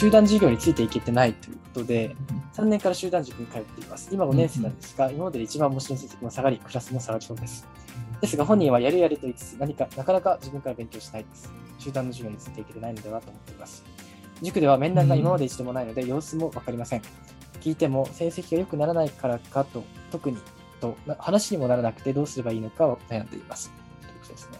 [0.00, 2.16] 集団授業についていけてないということで、
[2.54, 4.08] 3年から集団塾に通っています。
[4.10, 7.68] 今5年生なんですが、今までで一番模試の成績も下がり、クラスも下がりそうです。
[8.22, 11.52] ですが、本人はやるやると言いつつ、何か、なかなか自分から勉強しないです。
[11.78, 13.84] 集団の授業についていけてないのではと思っています。
[14.40, 17.02] 塾では面談が今まで一度もないので、様子もわかりません。
[17.60, 20.38] 聞いても、成績が良くならないからかと、特に、
[20.80, 23.70] と、な話にもならなくてどうすればいいのかを悩んでいます。
[24.00, 24.58] ということですね。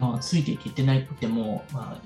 [0.00, 1.98] まあ、ついていけてないってもう、ま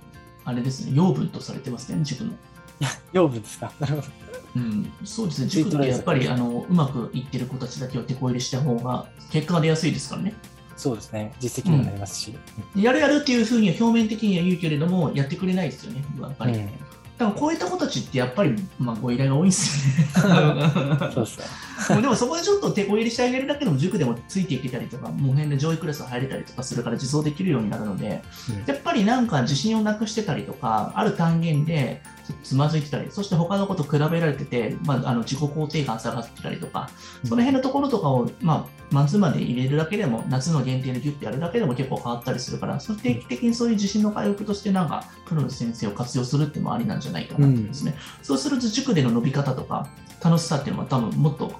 [0.45, 2.33] あ、あれですね、養分とされてますね、塾の。
[3.13, 3.73] 養分ですか？
[3.81, 4.09] なるほど。
[4.57, 10.35] うん、そうですね、塾ってやっぱりあのうまくいってる子たちだけを手こ入れした方が結果が出やすいですからね。
[10.77, 11.33] そうですね。
[11.41, 12.35] 実績にもなりますし。
[12.77, 16.53] やるやるっていうふうには表面的には言うけれども、やってくれないですよね、やっぱり。
[16.55, 16.69] うん
[17.19, 19.89] だからこういった子たちってやっぱり、まあ、ご依頼が多いんです
[20.21, 20.71] よね。
[21.13, 21.45] そうですね。
[21.91, 28.23] もうでもそこでちょっと手こ入れしてあげるだけでも塾でもついていけたりとか、もう辺で上位クラス入れたりとかするから自走できるようになるので、
[28.67, 32.03] やっぱりなんか自信をなくしてたりとか、ある単元で
[32.43, 36.91] つまずいてたり、そして他の子と比べられてて、まあ、あの自己肯定感下がってたりとか、
[37.25, 47.95] その辺のところとかを、まあ、マンツーマンで入れるだけでも、夏の限定でギュッてやるだけでも結構変わったりするから、それ定期的にそういう自信の回復として、なんか、プロの先生を活用するってもありなんじゃないかなと思うんですね。
[48.23, 49.89] そうすると塾での伸び方とか、
[50.23, 51.53] 楽しさっていうのは多分もっと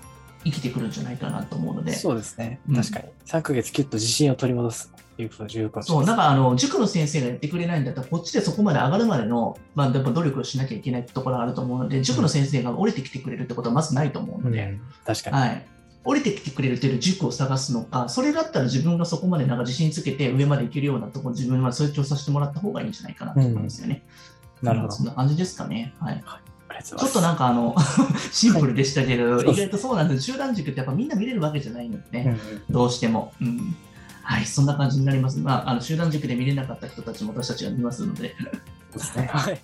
[0.45, 1.93] 生きてくるんじゃないかなと思うので。
[1.93, 2.77] そうですねうん。
[2.77, 3.07] 確かに。
[3.27, 15.37] 3ヶ月キュッと自信を取り戻すということが重そう、ないなんかあの、塾の先生がやってくれないんだったら、こっちでそこまで上がるまでの、まあ、やっぱ努力をしなきゃいけないところがあると思うので、塾の先生が降りてきてくれるってことはまずないと思うので、うん確かに。
[15.37, 15.67] はい。
[16.05, 24.05] 降りてきてくれるっていう塾を探すのか、それだったら自分がそこまでなんか自信つけて上まで行けるようなところ、自分は成長させてもらった方がいいんじゃないかなと思うんですよね。
[24.63, 24.93] なるほど。
[24.93, 25.95] そんな感じですかね。
[25.99, 26.23] はい。
[26.25, 26.41] あ
[26.75, 27.75] りがとうちょっとなんかあの、
[28.31, 30.23] シンプルでしたけど、はい意外とそうなんです。
[30.23, 32.31] 集団塾ってやっぱみんな見れるわけじゃないのでね。
[32.31, 32.53] ます。
[32.53, 33.33] うんどうしても。
[33.41, 33.77] うん。
[34.29, 35.39] はい、そんな感じになります。
[35.39, 38.35] まあ、あの集団塾で見れなかった人たちも私たちは見ますので、
[38.93, 39.27] ですね。
[39.33, 39.59] はい。